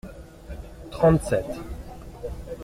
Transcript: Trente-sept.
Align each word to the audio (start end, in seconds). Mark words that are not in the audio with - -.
Trente-sept. 0.93 1.51